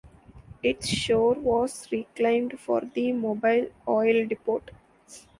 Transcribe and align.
Its 0.63 0.87
shore 0.87 1.35
was 1.35 1.87
reclaimed 1.91 2.59
for 2.59 2.81
the 2.81 3.11
Mobil 3.11 3.67
oil 3.87 4.25
depot. 4.25 4.63